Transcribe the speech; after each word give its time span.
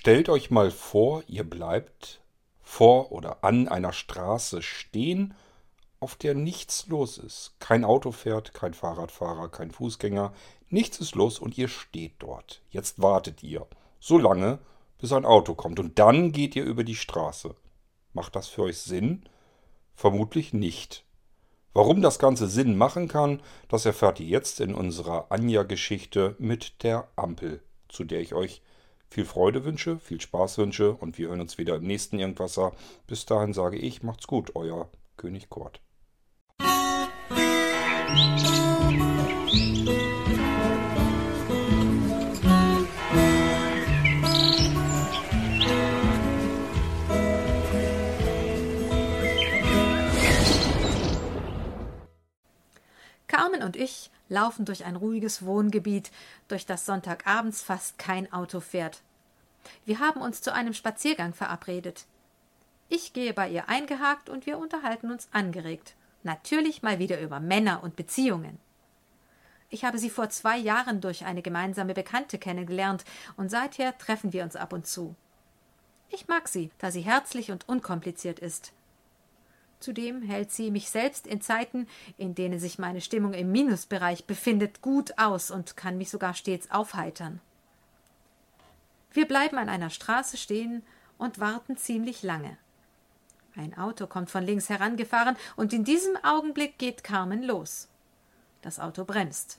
Stellt 0.00 0.30
euch 0.30 0.50
mal 0.50 0.70
vor, 0.70 1.22
ihr 1.26 1.44
bleibt 1.44 2.22
vor 2.62 3.12
oder 3.12 3.44
an 3.44 3.68
einer 3.68 3.92
Straße 3.92 4.62
stehen, 4.62 5.34
auf 5.98 6.14
der 6.14 6.34
nichts 6.34 6.86
los 6.86 7.18
ist. 7.18 7.54
Kein 7.58 7.84
Auto 7.84 8.10
fährt, 8.10 8.54
kein 8.54 8.72
Fahrradfahrer, 8.72 9.50
kein 9.50 9.70
Fußgänger, 9.70 10.32
nichts 10.70 11.00
ist 11.00 11.16
los 11.16 11.38
und 11.38 11.58
ihr 11.58 11.68
steht 11.68 12.14
dort. 12.20 12.62
Jetzt 12.70 13.02
wartet 13.02 13.42
ihr 13.42 13.66
so 13.98 14.16
lange, 14.16 14.60
bis 14.96 15.12
ein 15.12 15.26
Auto 15.26 15.54
kommt 15.54 15.78
und 15.78 15.98
dann 15.98 16.32
geht 16.32 16.56
ihr 16.56 16.64
über 16.64 16.82
die 16.82 16.96
Straße. 16.96 17.54
Macht 18.14 18.36
das 18.36 18.48
für 18.48 18.62
euch 18.62 18.78
Sinn? 18.78 19.28
Vermutlich 19.94 20.54
nicht. 20.54 21.04
Warum 21.74 22.00
das 22.00 22.18
Ganze 22.18 22.48
Sinn 22.48 22.78
machen 22.78 23.06
kann, 23.06 23.42
das 23.68 23.84
erfahrt 23.84 24.18
ihr 24.20 24.28
jetzt 24.28 24.60
in 24.60 24.74
unserer 24.74 25.26
Anja-Geschichte 25.30 26.36
mit 26.38 26.84
der 26.84 27.06
Ampel, 27.16 27.62
zu 27.90 28.04
der 28.04 28.22
ich 28.22 28.32
euch 28.32 28.62
viel 29.10 29.24
Freude 29.24 29.64
wünsche, 29.64 29.98
viel 29.98 30.20
Spaß 30.20 30.58
wünsche 30.58 30.92
und 30.92 31.18
wir 31.18 31.28
hören 31.28 31.40
uns 31.40 31.58
wieder 31.58 31.76
im 31.76 31.82
nächsten 31.82 32.18
Irgendwasser. 32.18 32.72
Bis 33.06 33.26
dahin 33.26 33.52
sage 33.52 33.76
ich, 33.76 34.02
macht's 34.02 34.26
gut, 34.26 34.54
euer 34.54 34.88
König 35.16 35.50
Kurt. 35.50 35.80
Carmen 53.26 53.62
und 53.62 53.76
ich 53.76 54.10
laufen 54.28 54.64
durch 54.64 54.84
ein 54.84 54.96
ruhiges 54.96 55.44
Wohngebiet, 55.44 56.10
durch 56.48 56.66
das 56.66 56.86
Sonntagabends 56.86 57.62
fast 57.62 57.98
kein 57.98 58.32
Auto 58.32 58.60
fährt. 58.60 59.02
Wir 59.84 59.98
haben 59.98 60.20
uns 60.20 60.42
zu 60.42 60.52
einem 60.52 60.74
Spaziergang 60.74 61.34
verabredet. 61.34 62.06
Ich 62.88 63.12
gehe 63.12 63.32
bei 63.32 63.48
ihr 63.48 63.68
eingehakt 63.68 64.28
und 64.28 64.46
wir 64.46 64.58
unterhalten 64.58 65.10
uns 65.10 65.28
angeregt. 65.32 65.94
Natürlich 66.22 66.82
mal 66.82 66.98
wieder 66.98 67.20
über 67.20 67.40
Männer 67.40 67.82
und 67.82 67.96
Beziehungen. 67.96 68.58
Ich 69.70 69.84
habe 69.84 69.98
sie 69.98 70.10
vor 70.10 70.28
zwei 70.28 70.58
Jahren 70.58 71.00
durch 71.00 71.24
eine 71.24 71.42
gemeinsame 71.42 71.94
Bekannte 71.94 72.38
kennengelernt 72.38 73.04
und 73.36 73.50
seither 73.50 73.96
treffen 73.96 74.32
wir 74.32 74.42
uns 74.42 74.56
ab 74.56 74.72
und 74.72 74.86
zu. 74.86 75.14
Ich 76.08 76.26
mag 76.26 76.48
sie, 76.48 76.70
da 76.78 76.90
sie 76.90 77.02
herzlich 77.02 77.52
und 77.52 77.68
unkompliziert 77.68 78.40
ist. 78.40 78.72
Zudem 79.78 80.22
hält 80.22 80.50
sie 80.50 80.70
mich 80.70 80.90
selbst 80.90 81.26
in 81.26 81.40
Zeiten, 81.40 81.86
in 82.18 82.34
denen 82.34 82.58
sich 82.58 82.78
meine 82.78 83.00
Stimmung 83.00 83.32
im 83.32 83.52
Minusbereich 83.52 84.26
befindet, 84.26 84.82
gut 84.82 85.16
aus 85.16 85.50
und 85.50 85.76
kann 85.76 85.96
mich 85.96 86.10
sogar 86.10 86.34
stets 86.34 86.70
aufheitern. 86.70 87.40
Wir 89.12 89.26
bleiben 89.26 89.58
an 89.58 89.68
einer 89.68 89.90
Straße 89.90 90.36
stehen 90.36 90.82
und 91.18 91.40
warten 91.40 91.76
ziemlich 91.76 92.22
lange. 92.22 92.56
Ein 93.56 93.76
Auto 93.76 94.06
kommt 94.06 94.30
von 94.30 94.44
links 94.44 94.68
herangefahren 94.68 95.36
und 95.56 95.72
in 95.72 95.84
diesem 95.84 96.16
Augenblick 96.22 96.78
geht 96.78 97.02
Carmen 97.02 97.42
los. 97.42 97.88
Das 98.62 98.78
Auto 98.78 99.04
bremst. 99.04 99.58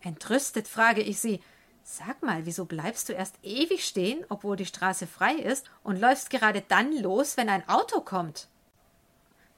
Entrüstet 0.00 0.68
frage 0.68 1.02
ich 1.02 1.20
sie, 1.20 1.40
Sag 1.84 2.22
mal, 2.22 2.46
wieso 2.46 2.64
bleibst 2.64 3.08
du 3.08 3.12
erst 3.12 3.34
ewig 3.42 3.84
stehen, 3.84 4.24
obwohl 4.28 4.56
die 4.56 4.66
Straße 4.66 5.06
frei 5.06 5.34
ist, 5.34 5.68
und 5.82 6.00
läufst 6.00 6.30
gerade 6.30 6.62
dann 6.66 6.96
los, 6.96 7.36
wenn 7.36 7.48
ein 7.48 7.68
Auto 7.68 8.00
kommt? 8.00 8.46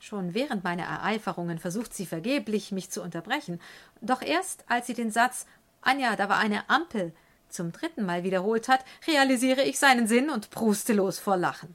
Schon 0.00 0.34
während 0.34 0.64
meiner 0.64 0.84
Ereiferungen 0.84 1.58
versucht 1.58 1.94
sie 1.94 2.06
vergeblich, 2.06 2.72
mich 2.72 2.90
zu 2.90 3.02
unterbrechen. 3.02 3.60
Doch 4.00 4.22
erst 4.22 4.64
als 4.68 4.86
sie 4.86 4.94
den 4.94 5.10
Satz 5.10 5.46
Anja, 5.82 6.16
da 6.16 6.30
war 6.30 6.38
eine 6.38 6.68
Ampel 6.70 7.12
zum 7.54 7.72
dritten 7.72 8.04
Mal 8.04 8.24
wiederholt 8.24 8.68
hat, 8.68 8.84
realisiere 9.06 9.62
ich 9.62 9.78
seinen 9.78 10.06
Sinn 10.06 10.30
und 10.30 10.50
pruste 10.50 10.92
los 10.92 11.18
vor 11.18 11.36
Lachen. 11.36 11.74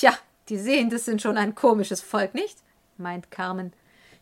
Ja, 0.00 0.16
die 0.48 0.58
Sehendes 0.58 1.04
sind 1.04 1.22
schon 1.22 1.36
ein 1.36 1.54
komisches 1.54 2.00
Volk, 2.00 2.34
nicht? 2.34 2.58
meint 2.96 3.30
Carmen. 3.30 3.72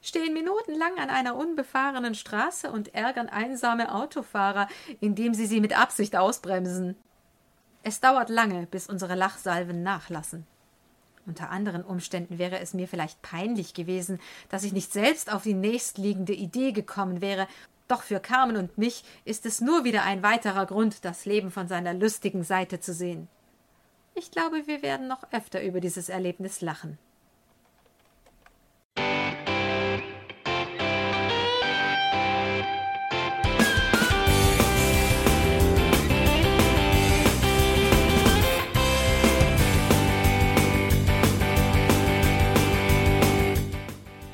Stehen 0.03 0.34
minutenlang 0.34 0.98
an 0.98 1.10
einer 1.10 1.34
unbefahrenen 1.34 2.15
Straße 2.15 2.70
und 2.70 2.94
ärgern 2.94 3.28
einsame 3.28 3.93
Autofahrer, 3.93 4.69
indem 5.00 5.34
sie 5.34 5.47
sie 5.47 5.60
mit 5.60 5.76
Absicht 5.76 6.15
ausbremsen. 6.15 6.97
Es 7.82 8.00
dauert 8.00 8.28
lange, 8.28 8.66
bis 8.66 8.88
unsere 8.88 9.15
Lachsalven 9.15 9.82
nachlassen. 9.82 10.47
Unter 11.26 11.50
anderen 11.50 11.82
Umständen 11.82 12.38
wäre 12.38 12.60
es 12.60 12.72
mir 12.72 12.87
vielleicht 12.87 13.20
peinlich 13.20 13.75
gewesen, 13.75 14.20
dass 14.49 14.62
ich 14.62 14.72
nicht 14.72 14.93
selbst 14.93 15.32
auf 15.32 15.43
die 15.43 15.54
nächstliegende 15.54 16.32
Idee 16.32 16.70
gekommen 16.70 17.20
wäre, 17.20 17.49
doch 17.88 18.02
für 18.02 18.20
Carmen 18.20 18.56
und 18.56 18.78
mich 18.78 19.04
ist 19.24 19.47
es 19.47 19.60
nur 19.60 19.84
wieder 19.84 20.02
ein 20.02 20.22
weiterer 20.22 20.66
Grund, 20.66 21.04
das 21.04 21.24
Leben 21.24 21.50
von 21.50 21.69
seiner 21.69 21.94
lustigen 21.94 22.42
Seite 22.42 22.80
zu 22.80 22.92
sehen. 22.92 23.28
Ich 24.14 24.30
glaube, 24.30 24.66
wir 24.66 24.82
werden 24.82 25.08
noch 25.08 25.30
öfter 25.32 25.62
über 25.62 25.80
dieses 25.80 26.08
Erlebnis 26.08 26.60
lachen. 26.60 26.98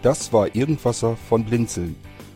Das 0.02 0.32
war 0.32 0.54
Irgendwasser 0.54 1.16
von 1.16 1.44
Blinzeln. 1.44 1.94